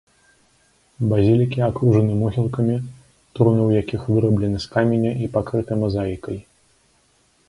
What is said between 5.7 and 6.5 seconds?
мазаікай.